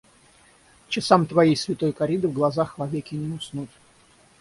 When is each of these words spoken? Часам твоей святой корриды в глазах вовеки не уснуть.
Часам 0.89 1.27
твоей 1.27 1.55
святой 1.55 1.91
корриды 1.93 2.27
в 2.27 2.33
глазах 2.33 2.79
вовеки 2.79 3.13
не 3.13 3.35
уснуть. 3.35 3.69